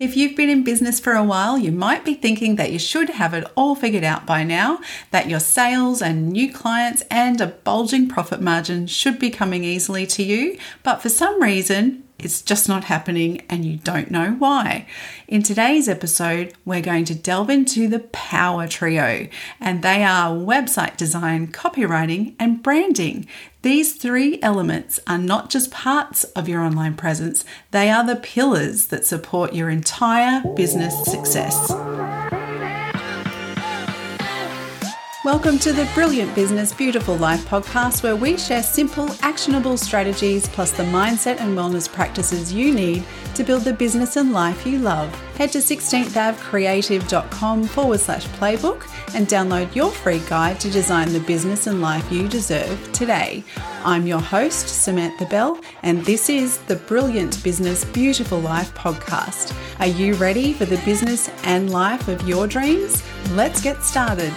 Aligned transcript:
If 0.00 0.16
you've 0.16 0.34
been 0.34 0.48
in 0.48 0.64
business 0.64 0.98
for 0.98 1.12
a 1.12 1.22
while, 1.22 1.58
you 1.58 1.70
might 1.70 2.06
be 2.06 2.14
thinking 2.14 2.56
that 2.56 2.72
you 2.72 2.78
should 2.78 3.10
have 3.10 3.34
it 3.34 3.44
all 3.54 3.74
figured 3.74 4.02
out 4.02 4.24
by 4.24 4.44
now, 4.44 4.80
that 5.10 5.28
your 5.28 5.40
sales 5.40 6.00
and 6.00 6.30
new 6.30 6.50
clients 6.50 7.02
and 7.10 7.38
a 7.38 7.48
bulging 7.48 8.08
profit 8.08 8.40
margin 8.40 8.86
should 8.86 9.18
be 9.18 9.28
coming 9.28 9.62
easily 9.62 10.06
to 10.06 10.22
you, 10.22 10.56
but 10.82 11.02
for 11.02 11.10
some 11.10 11.42
reason, 11.42 12.02
it's 12.24 12.42
just 12.42 12.68
not 12.68 12.84
happening 12.84 13.42
and 13.48 13.64
you 13.64 13.76
don't 13.78 14.10
know 14.10 14.32
why. 14.32 14.86
In 15.28 15.42
today's 15.42 15.88
episode, 15.88 16.54
we're 16.64 16.80
going 16.80 17.04
to 17.06 17.14
delve 17.14 17.50
into 17.50 17.88
the 17.88 18.00
Power 18.00 18.66
Trio, 18.66 19.28
and 19.60 19.82
they 19.82 20.02
are 20.04 20.30
website 20.30 20.96
design, 20.96 21.48
copywriting, 21.48 22.34
and 22.38 22.62
branding. 22.62 23.26
These 23.62 23.94
three 23.94 24.40
elements 24.42 24.98
are 25.06 25.18
not 25.18 25.50
just 25.50 25.70
parts 25.70 26.24
of 26.24 26.48
your 26.48 26.62
online 26.62 26.96
presence, 26.96 27.44
they 27.70 27.90
are 27.90 28.06
the 28.06 28.16
pillars 28.16 28.86
that 28.86 29.06
support 29.06 29.52
your 29.52 29.70
entire 29.70 30.42
business 30.54 31.04
success. 31.04 31.70
Welcome 35.22 35.58
to 35.58 35.74
the 35.74 35.86
Brilliant 35.92 36.34
Business 36.34 36.72
Beautiful 36.72 37.14
Life 37.14 37.46
podcast, 37.46 38.02
where 38.02 38.16
we 38.16 38.38
share 38.38 38.62
simple, 38.62 39.14
actionable 39.20 39.76
strategies 39.76 40.48
plus 40.48 40.70
the 40.70 40.84
mindset 40.84 41.40
and 41.40 41.58
wellness 41.58 41.92
practices 41.92 42.54
you 42.54 42.72
need 42.72 43.04
to 43.34 43.44
build 43.44 43.64
the 43.64 43.74
business 43.74 44.16
and 44.16 44.32
life 44.32 44.64
you 44.64 44.78
love. 44.78 45.14
Head 45.36 45.52
to 45.52 45.58
16thAveCreative.com 45.58 47.64
forward 47.64 48.00
slash 48.00 48.26
playbook 48.28 48.86
and 49.14 49.26
download 49.26 49.74
your 49.74 49.90
free 49.90 50.22
guide 50.26 50.58
to 50.60 50.70
design 50.70 51.12
the 51.12 51.20
business 51.20 51.66
and 51.66 51.82
life 51.82 52.10
you 52.10 52.26
deserve 52.26 52.90
today. 52.94 53.44
I'm 53.84 54.06
your 54.06 54.20
host, 54.20 54.68
Samantha 54.68 55.26
Bell, 55.26 55.60
and 55.82 56.02
this 56.06 56.30
is 56.30 56.56
the 56.62 56.76
Brilliant 56.76 57.44
Business 57.44 57.84
Beautiful 57.84 58.40
Life 58.40 58.74
podcast. 58.74 59.54
Are 59.80 59.86
you 59.86 60.14
ready 60.14 60.54
for 60.54 60.64
the 60.64 60.80
business 60.86 61.28
and 61.44 61.68
life 61.68 62.08
of 62.08 62.26
your 62.26 62.46
dreams? 62.46 63.02
Let's 63.32 63.60
get 63.60 63.82
started. 63.82 64.32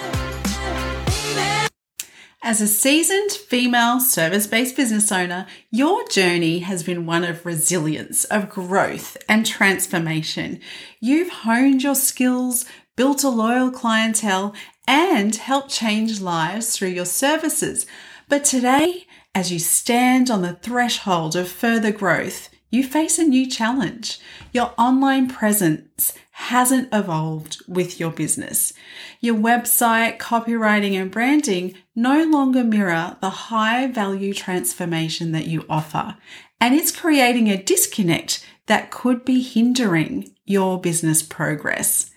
As 2.46 2.60
a 2.60 2.68
seasoned 2.68 3.32
female 3.32 4.02
service 4.02 4.48
based 4.48 4.76
business 4.76 5.14
owner, 5.14 5.48
your 5.72 6.06
journey 6.10 6.60
has 6.60 6.84
been 6.84 7.06
one 7.06 7.24
of 7.24 7.46
resilience, 7.46 8.26
of 8.26 8.50
growth, 8.50 9.16
and 9.30 9.46
transformation. 9.46 10.60
You've 11.00 11.30
honed 11.30 11.84
your 11.84 11.96
skills, 11.96 12.66
built 12.98 13.24
a 13.24 13.30
loyal 13.30 13.72
clientele, 13.72 14.54
and 14.86 15.34
helped 15.34 15.70
change 15.70 16.20
lives 16.20 16.76
through 16.76 16.90
your 16.90 17.06
services. 17.06 17.86
But 18.28 18.44
today, 18.44 19.08
as 19.34 19.50
you 19.50 19.58
stand 19.60 20.30
on 20.30 20.42
the 20.42 20.56
threshold 20.56 21.38
of 21.38 21.48
further 21.48 21.94
growth, 21.94 22.50
you 22.74 22.84
face 22.84 23.20
a 23.20 23.24
new 23.24 23.48
challenge. 23.48 24.20
Your 24.52 24.74
online 24.80 25.28
presence 25.28 26.12
hasn't 26.32 26.90
evolved 26.92 27.62
with 27.68 28.00
your 28.00 28.10
business. 28.10 28.74
Your 29.22 29.36
website, 29.36 30.18
copywriting, 30.18 31.00
and 31.00 31.12
branding 31.12 31.76
no 31.96 32.24
longer 32.24 32.64
mirror 32.64 33.16
the 33.22 33.30
high 33.30 33.86
value 33.86 34.34
transformation 34.34 35.34
that 35.34 35.46
you 35.46 35.64
offer. 35.70 36.18
And 36.60 36.74
it's 36.74 36.92
creating 36.92 37.48
a 37.48 37.62
disconnect 37.62 38.44
that 38.66 38.90
could 38.90 39.24
be 39.24 39.44
hindering 39.44 40.34
your 40.46 40.82
business 40.82 41.22
progress. 41.22 42.10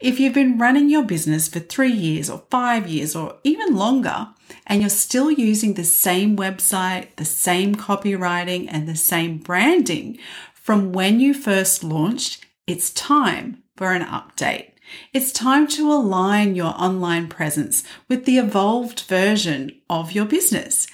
If 0.00 0.20
you've 0.20 0.34
been 0.34 0.58
running 0.58 0.88
your 0.88 1.04
business 1.04 1.48
for 1.48 1.60
three 1.60 1.92
years 1.92 2.28
or 2.28 2.44
five 2.50 2.88
years 2.88 3.14
or 3.16 3.36
even 3.44 3.76
longer, 3.76 4.28
and 4.66 4.80
you're 4.80 4.90
still 4.90 5.30
using 5.30 5.74
the 5.74 5.84
same 5.84 6.36
website, 6.36 7.14
the 7.16 7.24
same 7.24 7.74
copywriting, 7.74 8.68
and 8.70 8.88
the 8.88 8.96
same 8.96 9.38
branding 9.38 10.18
from 10.64 10.92
when 10.92 11.20
you 11.20 11.34
first 11.34 11.84
launched, 11.84 12.46
it's 12.66 12.88
time 12.88 13.62
for 13.76 13.92
an 13.92 14.02
update. 14.02 14.70
It's 15.12 15.30
time 15.30 15.66
to 15.68 15.92
align 15.92 16.54
your 16.54 16.74
online 16.78 17.28
presence 17.28 17.84
with 18.08 18.24
the 18.24 18.38
evolved 18.38 19.00
version 19.02 19.78
of 19.90 20.12
your 20.12 20.24
business. 20.24 20.86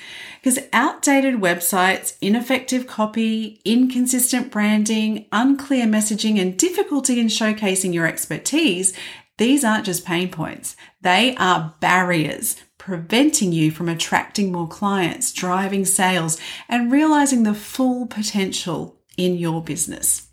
Because 0.42 0.58
outdated 0.72 1.34
websites, 1.34 2.16
ineffective 2.20 2.86
copy, 2.86 3.60
inconsistent 3.64 4.50
branding, 4.50 5.26
unclear 5.32 5.86
messaging, 5.86 6.40
and 6.40 6.58
difficulty 6.58 7.20
in 7.20 7.26
showcasing 7.26 7.92
your 7.92 8.06
expertise, 8.06 8.94
these 9.36 9.64
aren't 9.64 9.86
just 9.86 10.06
pain 10.06 10.30
points. 10.30 10.76
They 11.02 11.36
are 11.36 11.74
barriers 11.80 12.56
preventing 12.78 13.52
you 13.52 13.70
from 13.70 13.90
attracting 13.90 14.50
more 14.50 14.66
clients, 14.66 15.32
driving 15.32 15.84
sales, 15.84 16.40
and 16.68 16.90
realizing 16.90 17.42
the 17.42 17.54
full 17.54 18.06
potential 18.06 18.98
in 19.18 19.36
your 19.36 19.62
business. 19.62 20.29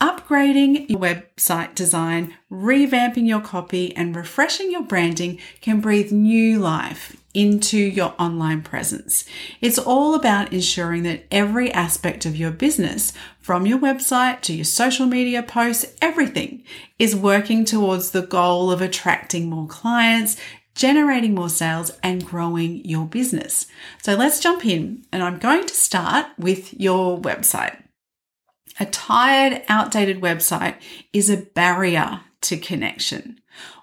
Upgrading 0.00 0.88
your 0.88 0.98
website 0.98 1.74
design, 1.74 2.34
revamping 2.50 3.28
your 3.28 3.42
copy, 3.42 3.94
and 3.94 4.16
refreshing 4.16 4.70
your 4.70 4.82
branding 4.82 5.38
can 5.60 5.82
breathe 5.82 6.10
new 6.10 6.58
life 6.58 7.18
into 7.34 7.76
your 7.76 8.14
online 8.18 8.62
presence. 8.62 9.26
It's 9.60 9.78
all 9.78 10.14
about 10.14 10.54
ensuring 10.54 11.02
that 11.02 11.24
every 11.30 11.70
aspect 11.72 12.24
of 12.24 12.34
your 12.34 12.50
business, 12.50 13.12
from 13.40 13.66
your 13.66 13.78
website 13.78 14.40
to 14.42 14.54
your 14.54 14.64
social 14.64 15.04
media 15.04 15.42
posts, 15.42 15.94
everything 16.00 16.64
is 16.98 17.14
working 17.14 17.66
towards 17.66 18.12
the 18.12 18.22
goal 18.22 18.70
of 18.70 18.80
attracting 18.80 19.50
more 19.50 19.66
clients, 19.66 20.36
generating 20.74 21.34
more 21.34 21.50
sales 21.50 21.92
and 22.02 22.24
growing 22.24 22.82
your 22.86 23.04
business. 23.04 23.66
So 24.02 24.14
let's 24.14 24.40
jump 24.40 24.64
in 24.64 25.04
and 25.12 25.22
I'm 25.22 25.38
going 25.38 25.66
to 25.66 25.74
start 25.74 26.26
with 26.38 26.72
your 26.80 27.18
website. 27.18 27.82
A 28.80 28.86
tired, 28.86 29.62
outdated 29.68 30.22
website 30.22 30.76
is 31.12 31.28
a 31.28 31.36
barrier 31.36 32.22
to 32.40 32.56
connection. 32.56 33.38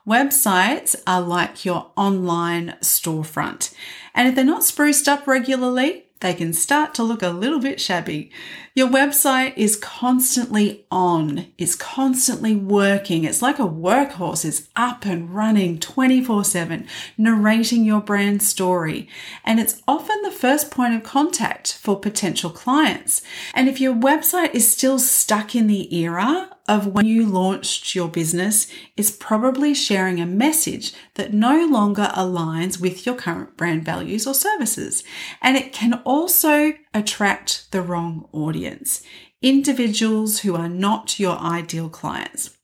Websites 0.08 0.96
are 1.06 1.22
like 1.22 1.64
your 1.64 1.92
online 1.96 2.76
storefront. 2.82 3.76
And 4.16 4.28
if 4.28 4.34
they're 4.34 4.44
not 4.44 4.64
spruced 4.64 5.08
up 5.08 5.28
regularly, 5.28 6.07
they 6.20 6.34
can 6.34 6.54
start 6.54 6.94
to 6.96 7.04
look 7.04 7.22
a 7.22 7.30
little 7.30 7.60
bit 7.60 7.80
shabby. 7.80 8.32
Your 8.74 8.88
website 8.88 9.54
is 9.56 9.76
constantly 9.76 10.86
on, 10.92 11.48
it's 11.58 11.76
constantly 11.76 12.56
working. 12.56 13.24
It's 13.24 13.42
like 13.42 13.60
a 13.60 13.64
workhorse, 13.64 14.46
it's 14.46 14.68
up 14.76 15.06
and 15.06 15.34
running 15.34 15.80
24 15.80 16.44
7, 16.44 16.88
narrating 17.18 17.84
your 17.84 18.02
brand 18.02 18.42
story. 18.42 19.08
And 19.44 19.60
it's 19.60 19.82
often 19.88 20.22
the 20.24 20.32
first 20.32 20.72
point 20.72 20.96
of 20.96 21.04
contact 21.04 21.74
for 21.74 22.00
potential 22.00 22.50
clients. 22.50 23.22
And 23.54 23.68
if 23.70 23.80
your 23.80 23.96
website 23.96 24.54
is 24.54 24.72
still 24.72 25.00
stuck 25.00 25.56
in 25.56 25.68
the 25.68 25.96
era 25.96 26.57
of 26.68 26.88
when 26.88 27.06
you 27.06 27.26
launched 27.26 27.96
your 27.96 28.10
business 28.10 28.68
is 28.98 29.10
probably 29.10 29.74
sharing 29.74 30.20
a 30.20 30.26
message 30.26 30.94
that 31.16 31.34
no 31.34 31.66
longer 31.66 32.12
aligns 32.14 32.80
with 32.80 33.06
your 33.06 33.16
current 33.16 33.56
brand 33.56 33.86
values 33.86 34.28
or 34.28 34.34
services. 34.34 35.04
And 35.42 35.56
it 35.56 35.72
can 35.72 36.02
also 36.06 36.74
attract 36.94 37.72
the 37.72 37.82
wrong 37.82 38.28
audience, 38.34 39.02
individuals 39.42 40.40
who 40.40 40.56
are 40.56 40.70
not 40.70 41.20
your 41.20 41.38
ideal 41.38 41.90
clients. 41.90 42.58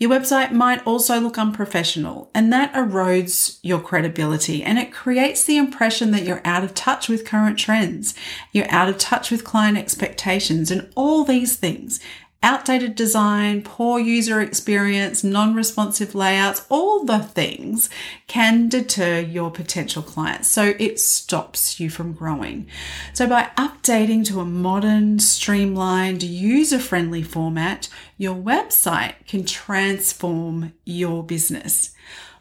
Your 0.00 0.10
website 0.10 0.52
might 0.52 0.86
also 0.86 1.18
look 1.18 1.36
unprofessional, 1.38 2.30
and 2.32 2.52
that 2.52 2.72
erodes 2.72 3.58
your 3.62 3.80
credibility 3.80 4.62
and 4.62 4.78
it 4.78 4.92
creates 4.92 5.42
the 5.42 5.56
impression 5.56 6.12
that 6.12 6.22
you're 6.22 6.40
out 6.44 6.62
of 6.62 6.72
touch 6.72 7.08
with 7.08 7.26
current 7.26 7.58
trends, 7.58 8.14
you're 8.52 8.70
out 8.70 8.88
of 8.88 8.96
touch 8.98 9.32
with 9.32 9.42
client 9.42 9.76
expectations, 9.76 10.70
and 10.70 10.88
all 10.94 11.24
these 11.24 11.56
things 11.56 11.98
outdated 12.42 12.94
design, 12.94 13.62
poor 13.62 13.98
user 13.98 14.40
experience, 14.40 15.24
non 15.24 15.54
responsive 15.54 16.14
layouts, 16.14 16.64
all 16.68 17.04
the 17.04 17.18
things 17.18 17.90
can 18.26 18.68
deter 18.68 19.18
your 19.18 19.50
potential 19.50 20.02
clients. 20.02 20.48
So 20.48 20.74
it 20.78 21.00
stops 21.00 21.80
you 21.80 21.90
from 21.90 22.12
growing. 22.12 22.66
So 23.12 23.26
by 23.26 23.50
updating 23.56 24.24
to 24.26 24.40
a 24.40 24.44
modern, 24.44 25.18
streamlined, 25.18 26.22
user 26.22 26.78
friendly 26.78 27.22
format, 27.22 27.88
your 28.16 28.36
website 28.36 29.14
can 29.26 29.44
transform 29.44 30.72
your 30.84 31.22
business. 31.22 31.94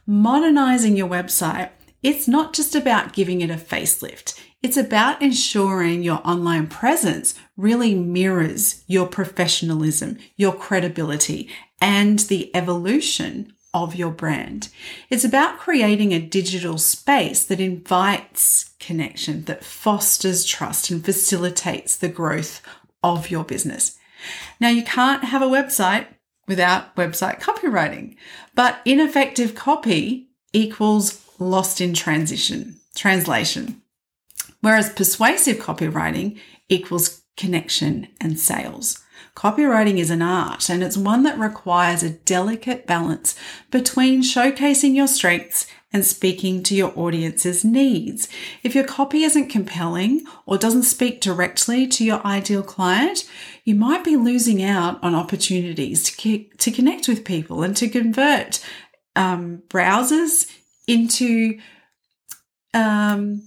Modernizing 0.05 0.95
your 0.95 1.09
website 1.09 1.71
it's 2.03 2.27
not 2.27 2.53
just 2.53 2.75
about 2.75 3.13
giving 3.13 3.41
it 3.41 3.49
a 3.49 3.55
facelift. 3.55 4.39
It's 4.63 4.77
about 4.77 5.21
ensuring 5.21 6.01
your 6.01 6.19
online 6.25 6.67
presence 6.67 7.35
really 7.55 7.93
mirrors 7.93 8.83
your 8.87 9.05
professionalism, 9.05 10.17
your 10.35 10.53
credibility, 10.53 11.49
and 11.79 12.19
the 12.19 12.53
evolution 12.55 13.53
of 13.73 13.93
your 13.93 14.09
brand. 14.09 14.69
It's 15.11 15.23
about 15.23 15.59
creating 15.59 16.11
a 16.11 16.19
digital 16.19 16.79
space 16.79 17.45
that 17.45 17.59
invites 17.59 18.71
connection, 18.79 19.43
that 19.45 19.63
fosters 19.63 20.43
trust 20.43 20.89
and 20.89 21.05
facilitates 21.05 21.95
the 21.95 22.09
growth 22.09 22.61
of 23.03 23.29
your 23.29 23.43
business. 23.43 23.97
Now, 24.59 24.69
you 24.69 24.83
can't 24.83 25.25
have 25.25 25.43
a 25.43 25.45
website 25.45 26.07
without 26.47 26.95
website 26.95 27.39
copywriting, 27.39 28.15
but 28.55 28.79
ineffective 28.85 29.53
copy 29.53 30.29
equals 30.51 31.23
lost 31.37 31.79
in 31.79 31.93
transition, 31.93 32.77
translation. 32.95 33.83
Whereas 34.61 34.89
persuasive 34.89 35.57
copywriting 35.57 36.39
equals 36.69 37.23
connection 37.37 38.07
and 38.19 38.39
sales. 38.39 39.03
Copywriting 39.35 39.99
is 39.99 40.09
an 40.09 40.21
art 40.21 40.69
and 40.69 40.83
it's 40.83 40.97
one 40.97 41.23
that 41.23 41.37
requires 41.37 42.01
a 42.01 42.09
delicate 42.09 42.87
balance 42.87 43.35
between 43.69 44.23
showcasing 44.23 44.95
your 44.95 45.07
strengths 45.07 45.67
and 45.93 46.03
speaking 46.03 46.63
to 46.63 46.75
your 46.75 46.91
audience's 46.97 47.63
needs. 47.63 48.27
If 48.63 48.75
your 48.75 48.83
copy 48.83 49.23
isn't 49.23 49.49
compelling 49.49 50.25
or 50.45 50.57
doesn't 50.57 50.83
speak 50.83 51.21
directly 51.21 51.87
to 51.87 52.03
your 52.03 52.25
ideal 52.25 52.63
client, 52.63 53.29
you 53.63 53.75
might 53.75 54.03
be 54.03 54.17
losing 54.17 54.61
out 54.63 55.01
on 55.03 55.15
opportunities 55.15 56.03
to, 56.03 56.43
to 56.57 56.71
connect 56.71 57.07
with 57.07 57.23
people 57.23 57.63
and 57.63 57.77
to 57.77 57.87
convert 57.87 58.63
um, 59.15 59.63
browsers 59.69 60.51
into 60.87 61.59
um, 62.73 63.43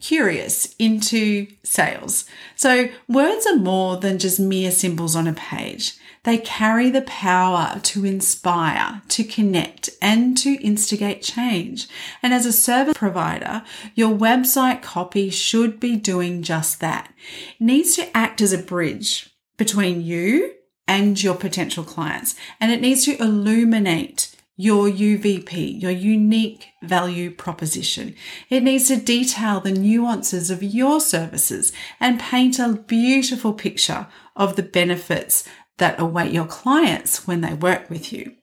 curious 0.00 0.74
into 0.78 1.46
sales. 1.62 2.24
So 2.54 2.88
words 3.08 3.46
are 3.46 3.56
more 3.56 3.96
than 3.96 4.18
just 4.18 4.38
mere 4.38 4.70
symbols 4.70 5.16
on 5.16 5.26
a 5.26 5.32
page. 5.32 5.94
They 6.24 6.38
carry 6.38 6.90
the 6.90 7.02
power 7.02 7.78
to 7.80 8.04
inspire, 8.04 9.00
to 9.10 9.22
connect, 9.22 9.90
and 10.02 10.36
to 10.38 10.54
instigate 10.54 11.22
change. 11.22 11.86
And 12.20 12.34
as 12.34 12.44
a 12.44 12.52
service 12.52 12.96
provider, 12.96 13.62
your 13.94 14.12
website 14.12 14.82
copy 14.82 15.30
should 15.30 15.78
be 15.78 15.94
doing 15.96 16.42
just 16.42 16.80
that. 16.80 17.14
It 17.60 17.64
needs 17.64 17.94
to 17.94 18.16
act 18.16 18.40
as 18.40 18.52
a 18.52 18.58
bridge 18.58 19.30
between 19.56 20.02
you 20.02 20.52
and 20.88 21.22
your 21.22 21.36
potential 21.36 21.84
clients. 21.84 22.34
And 22.60 22.72
it 22.72 22.80
needs 22.80 23.04
to 23.04 23.20
illuminate 23.22 24.35
your 24.56 24.88
UVP, 24.88 25.80
your 25.80 25.90
unique 25.90 26.68
value 26.82 27.30
proposition. 27.30 28.14
It 28.48 28.62
needs 28.62 28.88
to 28.88 28.96
detail 28.96 29.60
the 29.60 29.72
nuances 29.72 30.50
of 30.50 30.62
your 30.62 31.00
services 31.00 31.72
and 32.00 32.18
paint 32.18 32.58
a 32.58 32.72
beautiful 32.72 33.52
picture 33.52 34.06
of 34.34 34.56
the 34.56 34.62
benefits 34.62 35.46
that 35.76 36.00
await 36.00 36.32
your 36.32 36.46
clients 36.46 37.26
when 37.26 37.42
they 37.42 37.52
work 37.52 37.90
with 37.90 38.12
you. 38.12 38.34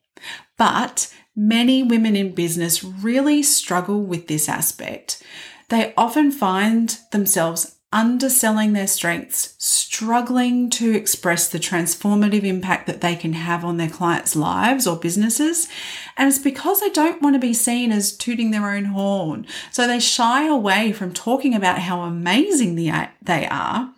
But 0.56 1.12
many 1.34 1.82
women 1.82 2.14
in 2.14 2.34
business 2.34 2.84
really 2.84 3.42
struggle 3.42 4.02
with 4.02 4.28
this 4.28 4.48
aspect. 4.48 5.20
They 5.68 5.92
often 5.96 6.30
find 6.30 6.96
themselves 7.10 7.73
underselling 7.94 8.72
their 8.72 8.88
strengths, 8.88 9.54
struggling 9.58 10.68
to 10.68 10.92
express 10.92 11.48
the 11.48 11.60
transformative 11.60 12.42
impact 12.42 12.88
that 12.88 13.00
they 13.00 13.14
can 13.14 13.34
have 13.34 13.64
on 13.64 13.76
their 13.76 13.88
clients' 13.88 14.34
lives 14.34 14.86
or 14.86 14.96
businesses. 14.96 15.68
And 16.16 16.28
it's 16.28 16.40
because 16.40 16.80
they 16.80 16.90
don't 16.90 17.22
want 17.22 17.34
to 17.34 17.40
be 17.40 17.54
seen 17.54 17.92
as 17.92 18.16
tooting 18.16 18.50
their 18.50 18.68
own 18.68 18.86
horn. 18.86 19.46
So 19.70 19.86
they 19.86 20.00
shy 20.00 20.46
away 20.46 20.92
from 20.92 21.14
talking 21.14 21.54
about 21.54 21.78
how 21.78 22.02
amazing 22.02 22.74
they 22.74 23.46
are, 23.46 23.94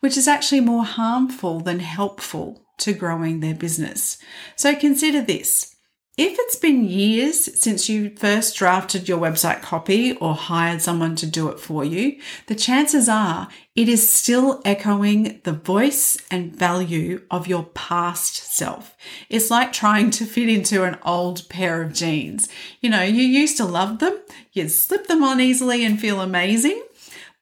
which 0.00 0.18
is 0.18 0.28
actually 0.28 0.60
more 0.60 0.84
harmful 0.84 1.60
than 1.60 1.80
helpful 1.80 2.62
to 2.78 2.92
growing 2.92 3.40
their 3.40 3.54
business. 3.54 4.18
So 4.54 4.76
consider 4.76 5.22
this. 5.22 5.74
If 6.18 6.36
it's 6.36 6.56
been 6.56 6.84
years 6.84 7.44
since 7.60 7.88
you 7.88 8.10
first 8.10 8.56
drafted 8.56 9.08
your 9.08 9.18
website 9.18 9.62
copy 9.62 10.14
or 10.16 10.34
hired 10.34 10.82
someone 10.82 11.14
to 11.14 11.26
do 11.26 11.48
it 11.48 11.60
for 11.60 11.84
you, 11.84 12.20
the 12.48 12.56
chances 12.56 13.08
are 13.08 13.46
it 13.76 13.88
is 13.88 14.10
still 14.10 14.60
echoing 14.64 15.40
the 15.44 15.52
voice 15.52 16.18
and 16.28 16.52
value 16.56 17.22
of 17.30 17.46
your 17.46 17.66
past 17.66 18.34
self. 18.34 18.96
It's 19.28 19.48
like 19.48 19.72
trying 19.72 20.10
to 20.10 20.26
fit 20.26 20.48
into 20.48 20.82
an 20.82 20.98
old 21.04 21.48
pair 21.48 21.82
of 21.82 21.94
jeans. 21.94 22.48
You 22.80 22.90
know, 22.90 23.02
you 23.04 23.22
used 23.22 23.56
to 23.58 23.64
love 23.64 24.00
them, 24.00 24.18
you'd 24.52 24.72
slip 24.72 25.06
them 25.06 25.22
on 25.22 25.40
easily 25.40 25.84
and 25.84 26.00
feel 26.00 26.20
amazing, 26.20 26.82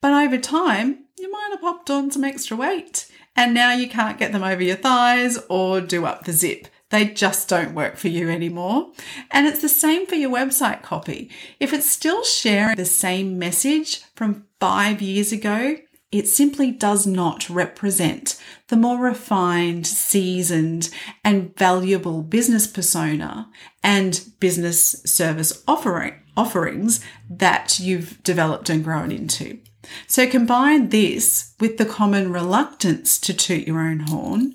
but 0.02 0.12
over 0.12 0.36
time, 0.36 0.98
you 1.18 1.32
might 1.32 1.48
have 1.52 1.62
popped 1.62 1.88
on 1.88 2.10
some 2.10 2.24
extra 2.24 2.58
weight 2.58 3.10
and 3.34 3.54
now 3.54 3.72
you 3.72 3.88
can't 3.88 4.18
get 4.18 4.32
them 4.32 4.44
over 4.44 4.62
your 4.62 4.76
thighs 4.76 5.38
or 5.48 5.80
do 5.80 6.04
up 6.04 6.24
the 6.24 6.32
zip. 6.32 6.68
They 6.96 7.04
just 7.04 7.46
don't 7.50 7.74
work 7.74 7.98
for 7.98 8.08
you 8.08 8.30
anymore. 8.30 8.90
And 9.30 9.46
it's 9.46 9.60
the 9.60 9.68
same 9.68 10.06
for 10.06 10.14
your 10.14 10.30
website 10.30 10.80
copy. 10.80 11.30
If 11.60 11.74
it's 11.74 11.90
still 11.90 12.24
sharing 12.24 12.74
the 12.74 12.86
same 12.86 13.38
message 13.38 14.02
from 14.14 14.46
five 14.60 15.02
years 15.02 15.30
ago, 15.30 15.76
it 16.10 16.26
simply 16.26 16.70
does 16.70 17.06
not 17.06 17.50
represent 17.50 18.40
the 18.68 18.78
more 18.78 18.96
refined, 18.98 19.86
seasoned, 19.86 20.88
and 21.22 21.54
valuable 21.58 22.22
business 22.22 22.66
persona 22.66 23.50
and 23.82 24.30
business 24.40 25.02
service 25.04 25.62
offering, 25.68 26.14
offerings 26.34 27.04
that 27.28 27.78
you've 27.78 28.22
developed 28.22 28.70
and 28.70 28.82
grown 28.82 29.12
into. 29.12 29.58
So 30.06 30.26
combine 30.26 30.88
this 30.88 31.52
with 31.60 31.76
the 31.76 31.84
common 31.84 32.32
reluctance 32.32 33.18
to 33.20 33.34
toot 33.34 33.66
your 33.66 33.80
own 33.80 34.00
horn 34.00 34.54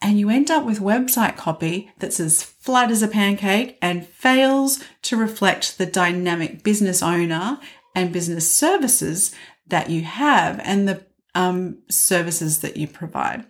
and 0.00 0.18
you 0.18 0.30
end 0.30 0.50
up 0.50 0.64
with 0.64 0.80
website 0.80 1.36
copy 1.36 1.90
that's 1.98 2.20
as 2.20 2.42
flat 2.42 2.90
as 2.90 3.02
a 3.02 3.08
pancake 3.08 3.78
and 3.82 4.06
fails 4.06 4.82
to 5.02 5.16
reflect 5.16 5.78
the 5.78 5.86
dynamic 5.86 6.62
business 6.62 7.02
owner 7.02 7.58
and 7.94 8.12
business 8.12 8.50
services 8.50 9.34
that 9.66 9.90
you 9.90 10.02
have 10.02 10.60
and 10.62 10.88
the 10.88 11.04
um, 11.34 11.78
services 11.88 12.60
that 12.60 12.76
you 12.76 12.86
provide. 12.86 13.44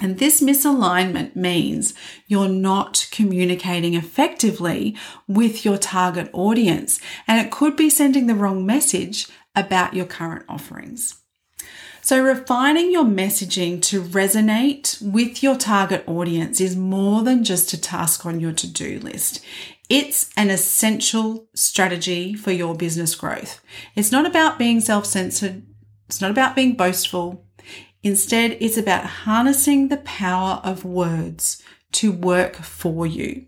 And 0.00 0.18
this 0.18 0.42
misalignment 0.42 1.36
means 1.36 1.94
you're 2.26 2.48
not 2.48 3.08
communicating 3.10 3.94
effectively 3.94 4.94
with 5.26 5.64
your 5.64 5.78
target 5.78 6.28
audience, 6.34 7.00
and 7.26 7.44
it 7.44 7.50
could 7.50 7.76
be 7.76 7.88
sending 7.88 8.26
the 8.26 8.34
wrong 8.34 8.66
message 8.66 9.26
about 9.54 9.94
your 9.94 10.04
current 10.04 10.44
offerings. 10.48 11.22
So, 12.06 12.22
refining 12.22 12.92
your 12.92 13.04
messaging 13.04 13.82
to 13.82 14.00
resonate 14.00 15.02
with 15.02 15.42
your 15.42 15.56
target 15.56 16.04
audience 16.06 16.60
is 16.60 16.76
more 16.76 17.24
than 17.24 17.42
just 17.42 17.72
a 17.72 17.80
task 17.80 18.24
on 18.24 18.38
your 18.38 18.52
to 18.52 18.68
do 18.68 19.00
list. 19.00 19.44
It's 19.88 20.30
an 20.36 20.48
essential 20.48 21.48
strategy 21.52 22.32
for 22.34 22.52
your 22.52 22.76
business 22.76 23.16
growth. 23.16 23.60
It's 23.96 24.12
not 24.12 24.24
about 24.24 24.56
being 24.56 24.78
self 24.78 25.04
censored, 25.04 25.64
it's 26.06 26.20
not 26.20 26.30
about 26.30 26.54
being 26.54 26.76
boastful. 26.76 27.44
Instead, 28.04 28.56
it's 28.60 28.76
about 28.76 29.04
harnessing 29.26 29.88
the 29.88 29.96
power 29.96 30.60
of 30.62 30.84
words 30.84 31.60
to 31.90 32.12
work 32.12 32.54
for 32.54 33.04
you, 33.04 33.46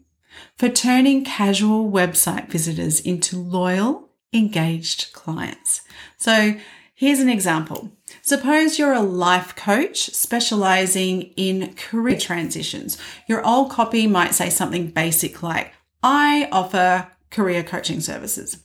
for 0.56 0.68
turning 0.68 1.24
casual 1.24 1.88
website 1.88 2.48
visitors 2.48 2.98
into 2.98 3.40
loyal, 3.40 4.08
engaged 4.32 5.12
clients. 5.12 5.82
So, 6.16 6.56
here's 6.96 7.20
an 7.20 7.28
example. 7.28 7.92
Suppose 8.22 8.78
you're 8.78 8.92
a 8.92 9.00
life 9.00 9.54
coach 9.56 10.10
specializing 10.10 11.22
in 11.36 11.74
career 11.74 12.18
transitions. 12.18 12.98
Your 13.26 13.44
old 13.46 13.70
copy 13.70 14.06
might 14.06 14.34
say 14.34 14.50
something 14.50 14.88
basic 14.88 15.42
like, 15.42 15.72
I 16.02 16.48
offer 16.52 17.08
career 17.30 17.62
coaching 17.62 18.00
services. 18.00 18.58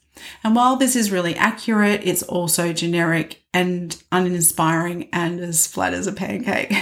And 0.43 0.55
while 0.55 0.75
this 0.75 0.95
is 0.95 1.11
really 1.11 1.35
accurate, 1.35 2.01
it's 2.03 2.23
also 2.23 2.71
generic 2.71 3.41
and 3.53 4.01
uninspiring 4.11 5.09
and 5.11 5.39
as 5.39 5.67
flat 5.67 5.93
as 5.93 6.07
a 6.07 6.11
pancake. 6.11 6.73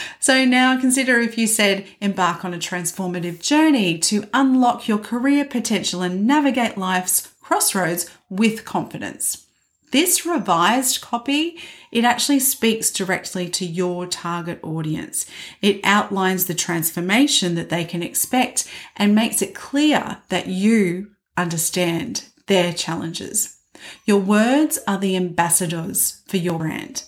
so 0.20 0.44
now 0.44 0.78
consider 0.78 1.20
if 1.20 1.38
you 1.38 1.46
said 1.46 1.86
embark 2.00 2.44
on 2.44 2.54
a 2.54 2.58
transformative 2.58 3.40
journey 3.40 3.98
to 3.98 4.28
unlock 4.34 4.88
your 4.88 4.98
career 4.98 5.44
potential 5.44 6.02
and 6.02 6.26
navigate 6.26 6.76
life's 6.76 7.32
crossroads 7.40 8.10
with 8.28 8.64
confidence. 8.64 9.46
This 9.90 10.24
revised 10.24 11.00
copy, 11.00 11.58
it 11.90 12.04
actually 12.04 12.38
speaks 12.38 12.90
directly 12.90 13.48
to 13.50 13.66
your 13.66 14.06
target 14.06 14.60
audience. 14.62 15.26
It 15.60 15.80
outlines 15.82 16.46
the 16.46 16.54
transformation 16.54 17.56
that 17.56 17.70
they 17.70 17.84
can 17.84 18.02
expect 18.02 18.70
and 18.96 19.14
makes 19.14 19.42
it 19.42 19.54
clear 19.54 20.18
that 20.28 20.46
you 20.46 21.10
understand 21.36 22.26
their 22.46 22.72
challenges. 22.72 23.56
Your 24.04 24.18
words 24.18 24.78
are 24.86 24.98
the 24.98 25.16
ambassadors 25.16 26.22
for 26.26 26.36
your 26.36 26.58
brand. 26.58 27.04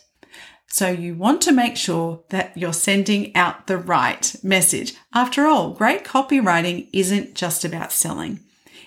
So 0.66 0.88
you 0.88 1.14
want 1.14 1.42
to 1.42 1.52
make 1.52 1.76
sure 1.76 2.24
that 2.30 2.56
you're 2.56 2.72
sending 2.72 3.36
out 3.36 3.66
the 3.66 3.76
right 3.76 4.34
message. 4.42 4.94
After 5.12 5.46
all, 5.46 5.74
great 5.74 6.02
copywriting 6.02 6.88
isn't 6.94 7.34
just 7.34 7.64
about 7.64 7.92
selling. 7.92 8.40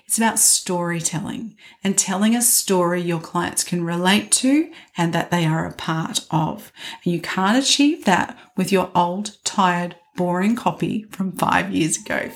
It's 0.07 0.17
about 0.17 0.37
storytelling 0.37 1.55
and 1.83 1.97
telling 1.97 2.35
a 2.35 2.41
story 2.41 3.01
your 3.01 3.19
clients 3.19 3.63
can 3.63 3.83
relate 3.83 4.31
to 4.33 4.71
and 4.95 5.13
that 5.13 5.31
they 5.31 5.45
are 5.45 5.65
a 5.65 5.73
part 5.73 6.25
of. 6.29 6.71
And 7.03 7.13
you 7.13 7.19
can't 7.19 7.57
achieve 7.57 8.05
that 8.05 8.37
with 8.55 8.71
your 8.71 8.91
old, 8.93 9.37
tired, 9.43 9.95
boring 10.15 10.55
copy 10.55 11.03
from 11.11 11.31
five 11.31 11.71
years 11.71 11.97
ago. 11.97 12.31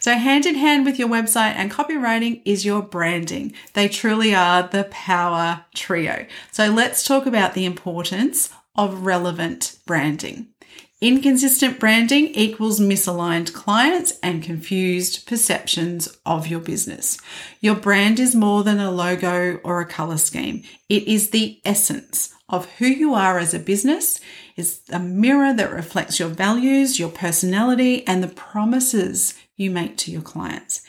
So, 0.00 0.14
hand 0.14 0.46
in 0.46 0.54
hand 0.54 0.86
with 0.86 0.98
your 0.98 1.08
website 1.08 1.52
and 1.54 1.70
copywriting 1.70 2.40
is 2.46 2.64
your 2.64 2.80
branding. 2.80 3.52
They 3.74 3.88
truly 3.88 4.34
are 4.34 4.66
the 4.66 4.84
power 4.84 5.66
trio. 5.74 6.26
So, 6.50 6.70
let's 6.70 7.04
talk 7.04 7.26
about 7.26 7.52
the 7.52 7.66
importance 7.66 8.50
of 8.74 9.04
relevant 9.04 9.76
branding. 9.86 10.48
Inconsistent 11.02 11.78
branding 11.78 12.28
equals 12.28 12.80
misaligned 12.80 13.52
clients 13.52 14.18
and 14.22 14.42
confused 14.42 15.26
perceptions 15.26 16.08
of 16.24 16.46
your 16.46 16.60
business. 16.60 17.18
Your 17.60 17.74
brand 17.74 18.18
is 18.18 18.34
more 18.34 18.64
than 18.64 18.80
a 18.80 18.90
logo 18.90 19.60
or 19.62 19.80
a 19.80 19.86
color 19.86 20.16
scheme. 20.16 20.62
It 20.88 21.02
is 21.02 21.30
the 21.30 21.60
essence 21.66 22.34
of 22.48 22.70
who 22.78 22.86
you 22.86 23.12
are 23.12 23.38
as 23.38 23.52
a 23.52 23.58
business, 23.58 24.20
It's 24.56 24.80
a 24.88 24.98
mirror 24.98 25.52
that 25.52 25.70
reflects 25.70 26.18
your 26.18 26.30
values, 26.30 26.98
your 26.98 27.10
personality, 27.10 28.06
and 28.06 28.22
the 28.22 28.28
promises 28.28 29.34
you 29.56 29.70
make 29.70 29.98
to 29.98 30.10
your 30.10 30.22
clients. 30.22 30.80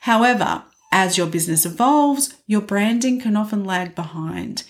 However, 0.00 0.64
as 0.90 1.16
your 1.16 1.28
business 1.28 1.64
evolves, 1.64 2.34
your 2.46 2.60
branding 2.60 3.20
can 3.20 3.36
often 3.36 3.64
lag 3.64 3.94
behind, 3.94 4.64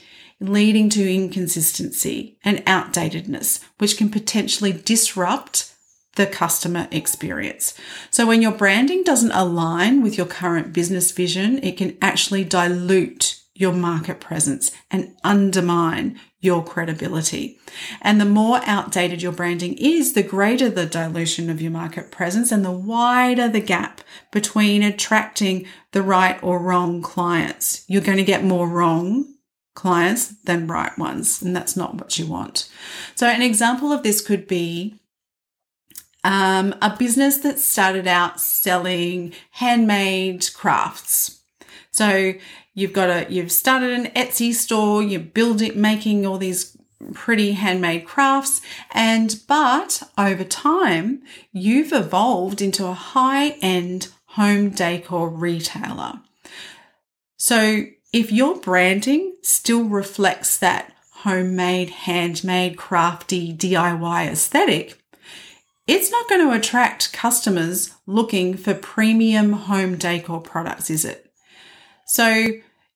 leading 0.49 0.89
to 0.91 1.13
inconsistency 1.15 2.39
and 2.45 2.65
outdatedness, 2.67 3.63
which 3.79 3.97
can 3.97 4.11
potentially 4.11 4.73
disrupt 4.73 5.73
the 6.17 6.27
customer 6.27 6.89
experience. 6.91 7.75
So 8.11 8.27
when 8.27 8.43
your 8.43 8.53
branding 8.53 9.03
doesn't 9.03 9.33
align 9.33 10.03
with 10.03 10.17
your 10.17 10.27
current 10.27 10.73
business 10.73 11.11
vision, 11.11 11.59
it 11.63 11.77
can 11.77 11.97
actually 12.03 12.45
dilute 12.45 13.41
your 13.55 13.73
market 13.73 14.21
presence 14.21 14.71
and 14.91 15.15
undermine 15.25 16.19
your 16.41 16.65
credibility. 16.65 17.59
And 18.01 18.21
the 18.21 18.27
more 18.27 18.61
outdated 18.65 19.23
your 19.23 19.33
branding 19.33 19.75
is, 19.75 20.15
the 20.15 20.23
greater 20.23 20.69
the 20.69 20.87
dilution 20.87 21.49
of 21.49 21.63
your 21.63 21.71
market 21.71 22.11
presence 22.11 22.51
and 22.51 22.65
the 22.65 22.73
wider 22.73 23.49
the 23.49 23.61
gap 23.61 24.01
between 24.33 24.83
attracting 24.83 25.67
the 25.93 26.03
right 26.03 26.43
or 26.43 26.59
wrong 26.59 27.01
clients. 27.01 27.85
You're 27.89 28.03
going 28.03 28.19
to 28.19 28.25
get 28.25 28.43
more 28.43 28.69
wrong 28.69 29.32
clients 29.75 30.29
than 30.45 30.67
right 30.67 30.97
ones, 30.99 31.43
and 31.43 31.55
that's 31.55 31.77
not 31.77 31.95
what 31.95 32.19
you 32.19 32.27
want. 32.27 32.69
So, 33.15 33.27
an 33.27 33.43
example 33.43 33.93
of 33.93 34.03
this 34.03 34.21
could 34.21 34.47
be 34.47 35.01
um, 36.25 36.75
a 36.81 36.97
business 36.97 37.39
that 37.39 37.59
started 37.59 38.07
out 38.07 38.41
selling 38.41 39.33
handmade 39.53 40.49
crafts. 40.55 41.43
So 41.91 42.35
you've 42.75 42.93
got 42.93 43.11
a 43.11 43.33
you've 43.33 43.53
started 43.53 43.91
an 43.91 44.07
Etsy 44.13 44.55
store, 44.55 45.03
you're 45.03 45.21
building 45.21 45.81
making 45.81 46.27
all 46.27 46.39
these 46.39 46.77
pretty 47.15 47.53
handmade 47.53 48.07
crafts 48.07 48.61
and 48.93 49.43
but 49.49 50.05
over 50.17 50.45
time 50.45 51.21
you've 51.53 51.93
evolved 51.93 52.63
into 52.63 52.87
a 52.87 52.93
high-end 52.93 54.07
home 54.27 54.71
decor 54.71 55.29
retailer. 55.29 56.21
So 57.37 57.87
if 58.13 58.31
your 58.31 58.57
branding 58.59 59.35
still 59.43 59.85
reflects 59.85 60.59
that 60.59 60.93
homemade, 61.11 61.91
handmade, 61.91 62.77
crafty 62.77 63.55
DIY 63.55 64.29
aesthetic, 64.29 65.03
it's 65.87 66.11
not 66.11 66.29
going 66.29 66.47
to 66.47 66.55
attract 66.55 67.13
customers 67.13 67.95
looking 68.07 68.57
for 68.57 68.75
premium 68.75 69.53
home 69.53 69.97
decor 69.97 70.41
products, 70.41 70.91
is 70.91 71.05
it? 71.05 71.33
So 72.07 72.47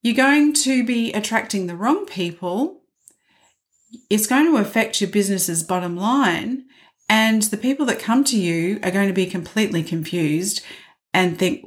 you're 0.02 0.14
going 0.14 0.52
to 0.52 0.85
be 0.85 1.12
attracting 1.12 1.66
the 1.66 1.76
wrong 1.76 2.06
people. 2.06 2.82
It's 4.11 4.26
going 4.26 4.46
to 4.46 4.58
affect 4.58 5.00
your 5.00 5.11
business's 5.11 5.64
bottom 5.64 5.96
line. 5.96 6.64
And 7.08 7.42
the 7.42 7.56
people 7.56 7.87
that 7.87 7.99
come 7.99 8.23
to 8.25 8.38
you 8.38 8.78
are 8.82 8.90
going 8.90 9.08
to 9.08 9.14
be 9.14 9.26
completely 9.26 9.82
confused 9.82 10.62
and 11.16 11.38
think, 11.38 11.64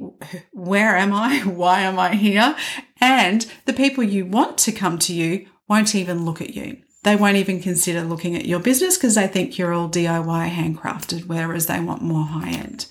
where 0.52 0.96
am 0.96 1.12
I? 1.12 1.40
Why 1.44 1.80
am 1.80 1.98
I 1.98 2.14
here? 2.14 2.54
And 3.00 3.44
the 3.66 3.72
people 3.72 4.04
you 4.04 4.24
want 4.24 4.58
to 4.58 4.70
come 4.70 4.96
to 5.00 5.12
you 5.12 5.48
won't 5.68 5.92
even 5.94 6.24
look 6.24 6.40
at 6.40 6.54
you 6.54 6.82
they 7.02 7.16
won't 7.16 7.36
even 7.36 7.60
consider 7.60 8.02
looking 8.02 8.36
at 8.36 8.44
your 8.44 8.60
business 8.60 8.98
because 8.98 9.14
they 9.14 9.26
think 9.26 9.56
you're 9.56 9.72
all 9.72 9.88
DIY 9.88 10.50
handcrafted, 10.50 11.26
whereas 11.26 11.66
they 11.66 11.80
want 11.80 12.02
more 12.02 12.24
high 12.24 12.50
end. 12.50 12.86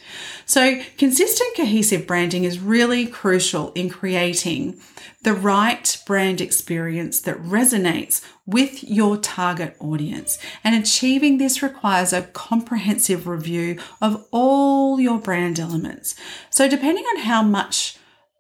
So, 0.45 0.81
consistent 0.97 1.55
cohesive 1.55 2.07
branding 2.07 2.43
is 2.43 2.59
really 2.59 3.05
crucial 3.05 3.71
in 3.73 3.87
creating 3.89 4.81
the 5.21 5.33
right 5.33 6.01
brand 6.07 6.41
experience 6.41 7.21
that 7.21 7.37
resonates 7.43 8.25
with 8.47 8.83
your 8.83 9.15
target 9.17 9.75
audience. 9.79 10.39
And 10.63 10.73
achieving 10.73 11.37
this 11.37 11.61
requires 11.61 12.11
a 12.11 12.23
comprehensive 12.23 13.27
review 13.27 13.77
of 14.01 14.25
all 14.31 14.99
your 14.99 15.19
brand 15.19 15.59
elements. 15.59 16.15
So, 16.49 16.67
depending 16.67 17.03
on 17.05 17.21
how 17.21 17.43
much 17.43 17.97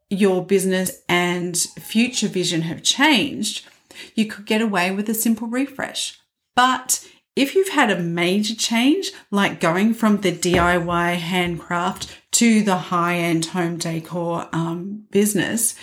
your 0.09 0.43
business 0.43 1.03
and 1.07 1.55
future 1.55 2.27
vision 2.27 2.61
have 2.61 2.81
changed, 2.81 3.67
you 4.15 4.25
could 4.25 4.45
get 4.45 4.61
away 4.61 4.91
with 4.91 5.09
a 5.09 5.13
simple 5.13 5.47
refresh. 5.47 6.19
But 6.55 7.07
if 7.35 7.55
you've 7.55 7.69
had 7.69 7.89
a 7.89 7.99
major 7.99 8.55
change, 8.55 9.11
like 9.31 9.59
going 9.59 9.93
from 9.93 10.17
the 10.17 10.31
DIY 10.31 11.15
handcraft 11.15 12.15
to 12.33 12.61
the 12.61 12.77
high 12.77 13.15
end 13.15 13.47
home 13.47 13.77
decor 13.77 14.49
um, 14.51 15.05
business, 15.11 15.75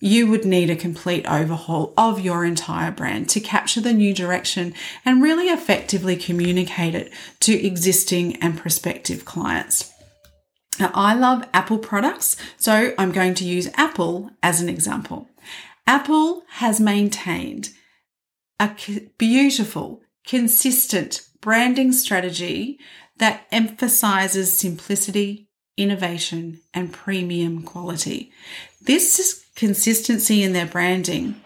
you 0.00 0.26
would 0.26 0.44
need 0.44 0.68
a 0.68 0.76
complete 0.76 1.24
overhaul 1.26 1.94
of 1.96 2.20
your 2.20 2.44
entire 2.44 2.90
brand 2.90 3.28
to 3.28 3.40
capture 3.40 3.80
the 3.80 3.92
new 3.92 4.12
direction 4.12 4.74
and 5.04 5.22
really 5.22 5.46
effectively 5.46 6.16
communicate 6.16 6.94
it 6.94 7.12
to 7.38 7.52
existing 7.64 8.36
and 8.36 8.58
prospective 8.58 9.24
clients. 9.24 9.92
Now, 10.80 10.90
I 10.94 11.14
love 11.14 11.48
Apple 11.54 11.78
products, 11.78 12.36
so 12.56 12.94
I'm 12.98 13.12
going 13.12 13.34
to 13.34 13.44
use 13.44 13.68
Apple 13.74 14.30
as 14.42 14.60
an 14.60 14.68
example. 14.68 15.28
Apple 15.86 16.42
has 16.50 16.80
maintained 16.80 17.70
a 18.60 18.74
beautiful, 19.18 20.02
consistent 20.26 21.26
branding 21.40 21.92
strategy 21.92 22.78
that 23.18 23.46
emphasizes 23.50 24.56
simplicity, 24.56 25.48
innovation, 25.76 26.60
and 26.72 26.92
premium 26.92 27.62
quality. 27.62 28.32
This 28.80 29.44
consistency 29.54 30.42
in 30.42 30.52
their 30.52 30.66
branding 30.66 31.42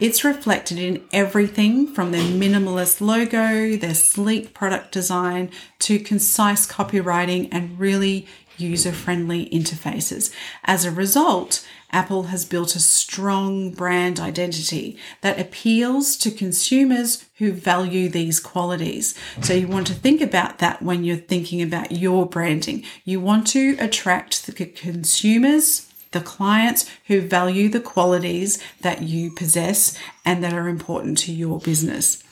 it's 0.00 0.24
reflected 0.24 0.78
in 0.78 1.04
everything 1.12 1.86
from 1.86 2.10
their 2.10 2.24
minimalist 2.24 3.00
logo, 3.00 3.76
their 3.76 3.94
sleek 3.94 4.52
product 4.52 4.90
design, 4.90 5.52
to 5.78 6.00
concise 6.00 6.66
copywriting 6.66 7.48
and 7.52 7.78
really 7.78 8.26
user 8.56 8.92
friendly 8.92 9.48
interfaces. 9.50 10.32
As 10.64 10.84
a 10.84 10.90
result, 10.90 11.66
Apple 11.90 12.24
has 12.24 12.44
built 12.44 12.74
a 12.74 12.80
strong 12.80 13.70
brand 13.70 14.18
identity 14.18 14.98
that 15.20 15.38
appeals 15.38 16.16
to 16.16 16.30
consumers 16.30 17.24
who 17.38 17.52
value 17.52 18.08
these 18.08 18.40
qualities. 18.40 19.16
So 19.42 19.54
you 19.54 19.68
want 19.68 19.86
to 19.88 19.94
think 19.94 20.20
about 20.20 20.58
that 20.58 20.82
when 20.82 21.04
you're 21.04 21.16
thinking 21.16 21.62
about 21.62 21.92
your 21.92 22.26
branding. 22.26 22.84
You 23.04 23.20
want 23.20 23.46
to 23.48 23.76
attract 23.78 24.46
the 24.46 24.52
consumers 24.52 25.88
the 26.14 26.20
clients 26.20 26.88
who 27.08 27.20
value 27.20 27.68
the 27.68 27.80
qualities 27.80 28.62
that 28.80 29.02
you 29.02 29.30
possess 29.32 29.98
and 30.24 30.42
that 30.42 30.54
are 30.54 30.68
important 30.68 31.18
to 31.18 31.32
your 31.32 31.58
business. 31.58 32.22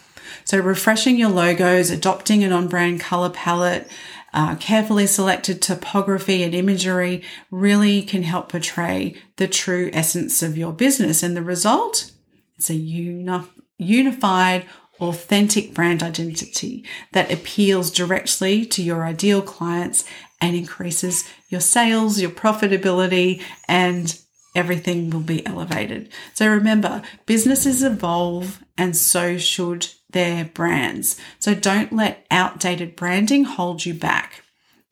So, 0.45 0.59
refreshing 0.59 1.19
your 1.19 1.29
logos, 1.29 1.91
adopting 1.91 2.43
an 2.43 2.53
on 2.53 2.69
brand 2.69 3.01
color 3.01 3.29
palette, 3.29 3.91
uh, 4.33 4.57
carefully 4.57 5.07
selected 5.07 5.61
topography 5.61 6.43
and 6.43 6.55
imagery 6.55 7.23
really 7.51 8.03
can 8.03 8.23
help 8.23 8.49
portray 8.49 9.15
the 9.37 9.49
true 9.49 9.91
essence 9.93 10.43
of 10.43 10.57
your 10.57 10.73
business. 10.73 11.23
And 11.23 11.37
the 11.37 11.43
result 11.43 12.11
is 12.59 12.71
a 12.71 12.75
uni- 12.75 13.45
unified, 13.79 14.67
authentic 15.01 15.75
brand 15.75 16.03
identity 16.03 16.85
that 17.13 17.33
appeals 17.33 17.91
directly 17.91 18.65
to 18.67 18.83
your 18.83 19.05
ideal 19.05 19.43
clients 19.43 20.05
and 20.41 20.57
increases 20.57 21.25
your 21.49 21.61
sales, 21.61 22.21
your 22.21 22.31
profitability, 22.31 23.43
and 23.69 24.19
everything 24.55 25.11
will 25.11 25.21
be 25.21 25.45
elevated. 25.47 26.11
So 26.35 26.49
remember, 26.49 27.03
businesses 27.27 27.83
evolve 27.83 28.63
and 28.77 28.97
so 28.97 29.39
should 29.39 29.89
their 30.13 30.47
brands. 30.47 31.19
So 31.39 31.55
don't 31.55 31.93
let 31.93 32.27
outdated 32.31 32.97
branding 32.97 33.45
hold 33.45 33.85
you 33.85 33.95
back. 33.95 34.43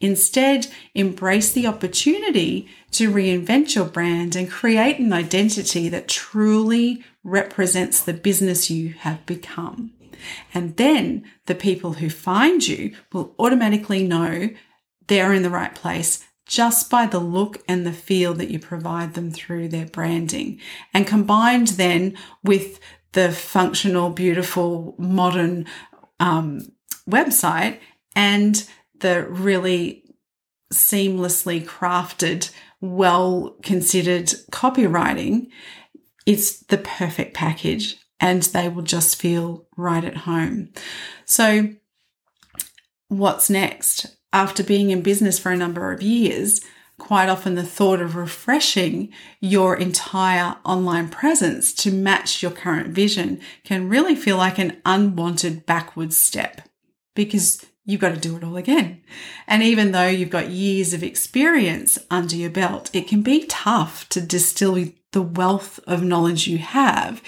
Instead, 0.00 0.66
embrace 0.94 1.52
the 1.52 1.66
opportunity 1.66 2.68
to 2.92 3.12
reinvent 3.12 3.74
your 3.74 3.84
brand 3.84 4.34
and 4.34 4.50
create 4.50 4.98
an 4.98 5.12
identity 5.12 5.88
that 5.90 6.08
truly 6.08 7.04
represents 7.22 8.00
the 8.00 8.14
business 8.14 8.70
you 8.70 8.94
have 9.00 9.24
become. 9.26 9.92
And 10.54 10.76
then 10.76 11.24
the 11.46 11.54
people 11.54 11.94
who 11.94 12.08
find 12.08 12.66
you 12.66 12.94
will 13.12 13.34
automatically 13.38 14.06
know 14.06 14.50
they're 15.06 15.32
in 15.32 15.42
the 15.42 15.50
right 15.50 15.74
place 15.74 16.24
just 16.46 16.90
by 16.90 17.06
the 17.06 17.20
look 17.20 17.62
and 17.68 17.86
the 17.86 17.92
feel 17.92 18.34
that 18.34 18.50
you 18.50 18.58
provide 18.58 19.14
them 19.14 19.30
through 19.30 19.68
their 19.68 19.86
branding. 19.86 20.58
And 20.92 21.06
combined 21.06 21.68
then 21.68 22.16
with 22.42 22.80
the 23.12 23.32
functional, 23.32 24.10
beautiful, 24.10 24.94
modern 24.98 25.66
um, 26.18 26.60
website 27.08 27.78
and 28.14 28.68
the 29.00 29.26
really 29.28 30.04
seamlessly 30.72 31.64
crafted, 31.64 32.50
well 32.80 33.56
considered 33.62 34.26
copywriting, 34.52 35.48
it's 36.26 36.60
the 36.60 36.78
perfect 36.78 37.34
package 37.34 37.96
and 38.20 38.42
they 38.42 38.68
will 38.68 38.82
just 38.82 39.16
feel 39.16 39.66
right 39.76 40.04
at 40.04 40.18
home. 40.18 40.70
So, 41.24 41.70
what's 43.08 43.50
next? 43.50 44.16
after 44.32 44.62
being 44.62 44.90
in 44.90 45.02
business 45.02 45.38
for 45.38 45.50
a 45.50 45.56
number 45.56 45.92
of 45.92 46.02
years, 46.02 46.60
quite 47.00 47.28
often 47.28 47.56
the 47.56 47.64
thought 47.64 48.00
of 48.00 48.14
refreshing 48.14 49.12
your 49.40 49.76
entire 49.76 50.56
online 50.64 51.08
presence 51.08 51.72
to 51.72 51.90
match 51.90 52.42
your 52.42 52.52
current 52.52 52.88
vision 52.88 53.40
can 53.64 53.88
really 53.88 54.14
feel 54.14 54.36
like 54.36 54.58
an 54.58 54.80
unwanted 54.84 55.66
backwards 55.66 56.16
step 56.16 56.60
because 57.14 57.66
you've 57.84 58.00
got 58.00 58.14
to 58.14 58.20
do 58.20 58.36
it 58.36 58.44
all 58.44 58.56
again. 58.56 59.02
And 59.48 59.62
even 59.62 59.92
though 59.92 60.08
you've 60.08 60.30
got 60.30 60.50
years 60.50 60.94
of 60.94 61.02
experience 61.02 61.98
under 62.10 62.36
your 62.36 62.50
belt, 62.50 62.90
it 62.92 63.08
can 63.08 63.22
be 63.22 63.46
tough 63.46 64.08
to 64.10 64.20
distill 64.20 64.84
the 65.12 65.22
wealth 65.22 65.80
of 65.86 66.02
knowledge 66.02 66.46
you 66.46 66.58
have 66.58 67.20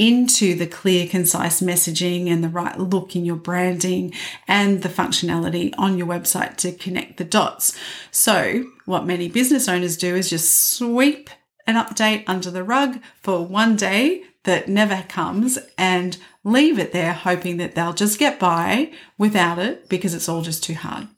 into 0.00 0.54
the 0.54 0.66
clear, 0.66 1.06
concise 1.06 1.60
messaging 1.60 2.30
and 2.30 2.42
the 2.42 2.48
right 2.48 2.78
look 2.78 3.14
in 3.14 3.26
your 3.26 3.36
branding 3.36 4.14
and 4.48 4.82
the 4.82 4.88
functionality 4.88 5.74
on 5.76 5.98
your 5.98 6.06
website 6.06 6.56
to 6.56 6.72
connect 6.72 7.18
the 7.18 7.24
dots. 7.24 7.78
So, 8.10 8.64
what 8.86 9.04
many 9.04 9.28
business 9.28 9.68
owners 9.68 9.98
do 9.98 10.16
is 10.16 10.30
just 10.30 10.72
sweep 10.72 11.28
an 11.66 11.74
update 11.74 12.24
under 12.26 12.50
the 12.50 12.64
rug 12.64 12.98
for 13.20 13.44
one 13.46 13.76
day 13.76 14.24
that 14.44 14.68
never 14.70 15.04
comes 15.06 15.58
and 15.76 16.16
leave 16.44 16.78
it 16.78 16.92
there, 16.92 17.12
hoping 17.12 17.58
that 17.58 17.74
they'll 17.74 17.92
just 17.92 18.18
get 18.18 18.40
by 18.40 18.90
without 19.18 19.58
it 19.58 19.86
because 19.90 20.14
it's 20.14 20.30
all 20.30 20.40
just 20.40 20.64
too 20.64 20.74
hard. 20.74 21.08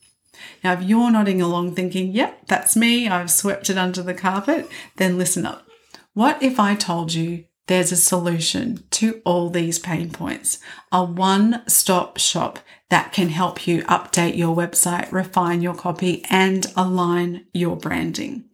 Now, 0.65 0.73
if 0.73 0.83
you're 0.83 1.13
nodding 1.13 1.41
along 1.41 1.77
thinking, 1.77 2.11
yep, 2.11 2.49
that's 2.49 2.75
me, 2.75 3.09
I've 3.09 3.31
swept 3.31 3.71
it 3.71 3.79
under 3.79 4.03
the 4.03 4.13
carpet, 4.13 4.69
then 4.97 5.19
listen 5.19 5.47
up. 5.47 5.69
What 6.15 6.43
if 6.43 6.59
I 6.59 6.75
told 6.75 7.15
you 7.15 7.45
there's 7.67 7.93
a 7.93 7.97
solution 7.97 8.85
to 8.91 9.21
all 9.25 9.49
these 9.49 9.79
pain 9.79 10.11
points? 10.11 10.59
A 10.91 11.05
one 11.05 11.63
stop 11.67 12.19
shop 12.19 12.59
that 12.91 13.13
can 13.13 13.29
help 13.29 13.67
you 13.67 13.83
update 13.85 14.37
your 14.37 14.55
website, 14.55 15.11
refine 15.11 15.63
your 15.63 15.75
copy, 15.75 16.25
and 16.29 16.67
align 16.77 17.47
your 17.53 17.77
branding. 17.77 18.45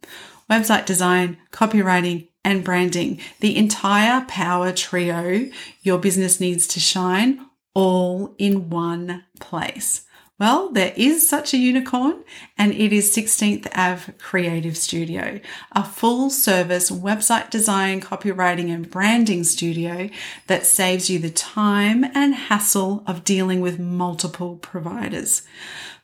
Website 0.49 0.85
design, 0.85 1.37
copywriting, 1.51 2.29
and 2.43 2.63
branding, 2.63 3.19
the 3.41 3.57
entire 3.57 4.25
power 4.25 4.71
trio 4.71 5.49
your 5.81 5.97
business 5.99 6.39
needs 6.39 6.67
to 6.67 6.79
shine 6.79 7.45
all 7.73 8.33
in 8.37 8.69
one 8.69 9.25
place. 9.39 10.05
Well, 10.39 10.69
there 10.69 10.93
is 10.95 11.27
such 11.27 11.53
a 11.53 11.57
unicorn, 11.57 12.23
and 12.57 12.71
it 12.71 12.93
is 12.93 13.13
16th 13.13 13.67
Ave 13.75 14.13
Creative 14.19 14.77
Studio, 14.77 15.41
a 15.73 15.83
full 15.83 16.29
service 16.29 16.89
website 16.89 17.49
design, 17.49 17.99
copywriting, 17.99 18.73
and 18.73 18.89
branding 18.89 19.43
studio 19.43 20.09
that 20.47 20.65
saves 20.65 21.09
you 21.09 21.19
the 21.19 21.29
time 21.29 22.05
and 22.15 22.33
hassle 22.33 23.03
of 23.05 23.25
dealing 23.25 23.59
with 23.59 23.81
multiple 23.81 24.55
providers. 24.55 25.41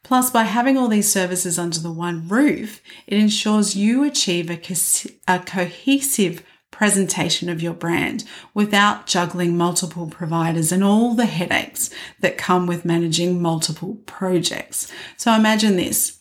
Plus, 0.04 0.30
by 0.30 0.44
having 0.44 0.77
all 0.77 0.89
these 0.89 1.10
services 1.10 1.58
under 1.58 1.80
the 1.80 1.92
one 1.92 2.27
roof, 2.27 2.82
it 3.08 3.18
ensures 3.18 3.77
you 3.77 4.04
achieve 4.04 4.50
a, 4.50 4.58
co- 4.58 5.10
a 5.30 5.39
cohesive 5.39 6.44
presentation 6.75 7.48
of 7.48 7.62
your 7.62 7.74
brand 7.74 8.25
without 8.53 9.08
juggling 9.08 9.55
multiple 9.55 10.08
providers 10.08 10.74
and 10.74 10.84
all 10.84 11.13
the 11.13 11.25
headaches 11.25 11.89
that 12.20 12.38
come 12.38 12.67
with 12.67 12.84
managing 12.84 13.41
multiple 13.41 13.96
projects. 14.05 14.91
So 15.15 15.34
imagine 15.34 15.77
this 15.77 16.20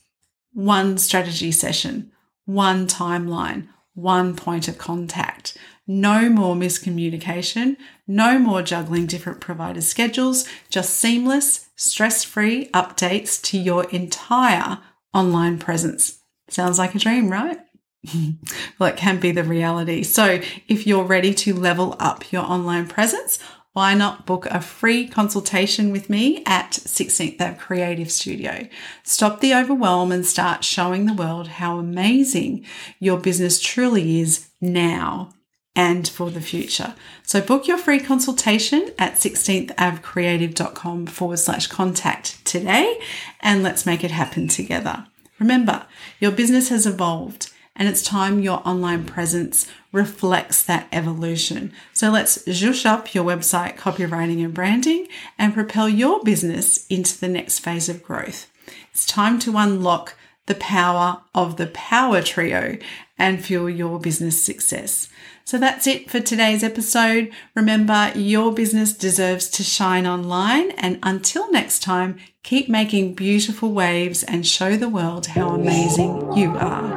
one 0.53 0.97
strategy 0.97 1.51
session, 1.51 2.13
one 2.45 2.87
timeline, 2.87 3.67
one 3.95 4.37
point 4.37 4.69
of 4.69 4.79
contact. 4.79 5.59
No 5.89 6.29
more 6.29 6.55
miscommunication, 6.55 7.77
no 8.07 8.39
more 8.39 8.63
juggling 8.63 9.07
different 9.07 9.41
provider 9.41 9.81
schedules, 9.81 10.49
just 10.71 10.97
seamless, 10.97 11.69
stress 11.75 12.23
free 12.23 12.69
updates 12.69 13.43
to 13.51 13.59
your 13.59 13.91
entire 13.91 14.79
online 15.13 15.59
presence. 15.59 16.21
Sounds 16.49 16.79
like 16.79 16.95
a 16.95 17.01
dream, 17.01 17.29
right? 17.29 17.59
well, 18.79 18.91
it 18.91 18.97
can 18.97 19.21
be 19.21 19.33
the 19.33 19.45
reality. 19.45 20.03
So, 20.03 20.41
if 20.69 20.87
you're 20.87 21.05
ready 21.05 21.35
to 21.35 21.55
level 21.55 21.97
up 21.99 22.33
your 22.33 22.43
online 22.43 22.87
presence, 22.87 23.39
why 23.75 23.95
not 23.95 24.25
book 24.25 24.47
a 24.47 24.61
free 24.61 25.09
consultation 25.09 25.91
with 25.91 26.09
me 26.09 26.45
at 26.47 26.71
16th 26.71 27.41
Ave 27.41 27.59
Creative 27.59 28.11
Studio? 28.11 28.69
Stop 29.03 29.41
the 29.41 29.53
overwhelm 29.53 30.13
and 30.13 30.25
start 30.25 30.63
showing 30.63 31.07
the 31.07 31.13
world 31.13 31.49
how 31.49 31.79
amazing 31.79 32.65
your 33.01 33.19
business 33.19 33.61
truly 33.61 34.21
is 34.21 34.49
now 34.61 35.31
and 35.75 36.07
for 36.07 36.31
the 36.31 36.41
future. 36.41 36.95
So 37.25 37.41
book 37.41 37.67
your 37.67 37.79
free 37.79 37.99
consultation 37.99 38.93
at 38.97 39.15
16thAveCreative.com 39.15 41.07
forward 41.07 41.41
slash 41.41 41.67
contact 41.67 42.45
today 42.45 43.01
and 43.41 43.65
let's 43.65 43.85
make 43.85 44.05
it 44.05 44.13
happen 44.13 44.47
together. 44.47 45.07
Remember, 45.41 45.87
your 46.21 46.31
business 46.31 46.69
has 46.69 46.87
evolved 46.87 47.51
and 47.77 47.89
it's 47.89 48.03
time 48.03 48.41
your 48.41 48.63
online 48.67 49.05
presence 49.05 49.67
reflects 49.93 50.63
that 50.63 50.89
evolution. 50.93 51.73
So 51.93 52.11
let's 52.11 52.39
zhoosh 52.45 52.87
up 52.87 53.15
your 53.15 53.25
website 53.25 53.77
copywriting 53.77 54.45
and 54.45 54.55
branding 54.55 55.09
and 55.39 55.55
propel 55.55 55.89
your 55.89 56.23
business 56.23 56.87
into 56.89 57.19
the 57.19 57.29
next 57.29 57.61
phase 57.61 57.89
of 57.89 58.03
growth. 58.03 58.51
It's 58.91 59.07
time 59.07 59.39
to 59.41 59.57
unlock 59.57 60.15
the 60.47 60.55
power 60.55 61.23
of 61.35 61.57
the 61.57 61.69
power 61.69 62.21
trio 62.21 62.77
and 63.19 63.45
fuel 63.45 63.71
your 63.71 63.99
business 63.99 64.41
success. 64.43 65.09
So 65.45 65.59
that's 65.59 65.87
it 65.87 66.11
for 66.11 66.21
today's 66.21 66.65
episode. 66.65 67.31
Remember, 67.55 68.13
your 68.15 68.53
business 68.53 68.93
deserves 68.93 69.49
to 69.51 69.63
shine 69.63 70.07
online. 70.07 70.71
And 70.73 70.99
until 71.03 71.51
next 71.53 71.83
time, 71.83 72.17
keep 72.43 72.69
making 72.69 73.15
beautiful 73.15 73.73
waves 73.73 74.23
and 74.23 74.47
show 74.47 74.77
the 74.77 74.89
world 74.89 75.27
how 75.27 75.51
amazing 75.51 76.37
you 76.37 76.51
are. 76.57 76.94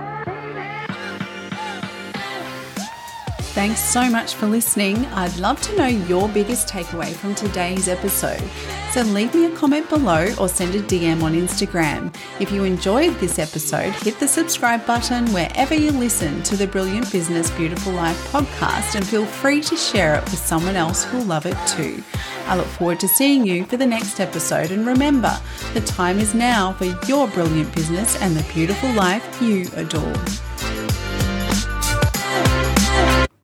Thanks 3.57 3.81
so 3.81 4.07
much 4.07 4.35
for 4.35 4.45
listening. 4.45 5.03
I'd 5.07 5.35
love 5.37 5.59
to 5.63 5.75
know 5.75 5.87
your 5.87 6.29
biggest 6.29 6.67
takeaway 6.67 7.11
from 7.11 7.33
today's 7.33 7.87
episode. 7.87 8.43
So 8.91 9.01
leave 9.01 9.33
me 9.33 9.45
a 9.45 9.55
comment 9.55 9.89
below 9.89 10.27
or 10.39 10.47
send 10.47 10.75
a 10.75 10.81
DM 10.83 11.23
on 11.23 11.33
Instagram. 11.33 12.15
If 12.39 12.51
you 12.51 12.65
enjoyed 12.65 13.15
this 13.15 13.39
episode, 13.39 13.95
hit 13.95 14.19
the 14.19 14.27
subscribe 14.27 14.85
button 14.85 15.25
wherever 15.33 15.73
you 15.73 15.89
listen 15.89 16.43
to 16.43 16.55
the 16.55 16.67
Brilliant 16.67 17.11
Business 17.11 17.49
Beautiful 17.49 17.93
Life 17.93 18.31
podcast 18.31 18.93
and 18.93 19.07
feel 19.07 19.25
free 19.25 19.61
to 19.61 19.75
share 19.75 20.13
it 20.13 20.25
with 20.25 20.37
someone 20.37 20.75
else 20.75 21.05
who'll 21.05 21.23
love 21.23 21.47
it 21.47 21.57
too. 21.65 22.03
I 22.45 22.57
look 22.57 22.67
forward 22.67 22.99
to 22.99 23.07
seeing 23.07 23.43
you 23.43 23.65
for 23.65 23.77
the 23.77 23.87
next 23.87 24.19
episode. 24.19 24.69
And 24.69 24.85
remember, 24.85 25.35
the 25.73 25.81
time 25.81 26.19
is 26.19 26.35
now 26.35 26.73
for 26.73 26.85
your 27.07 27.27
brilliant 27.29 27.73
business 27.73 28.21
and 28.21 28.35
the 28.35 28.53
beautiful 28.53 28.91
life 28.91 29.41
you 29.41 29.65
adore. 29.73 30.13